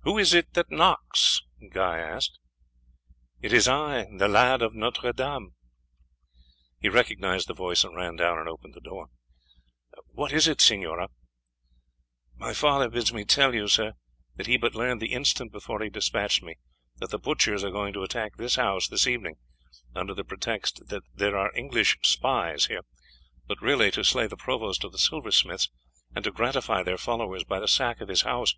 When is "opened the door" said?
8.48-9.06